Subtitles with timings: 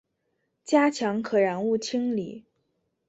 [0.63, 2.43] 加强可燃物清理